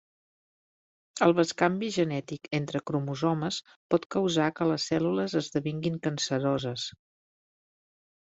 [1.25, 3.59] El bescanvi genètic entre cromosomes
[3.95, 6.89] pot causar que les cèl·lules esdevinguin canceroses.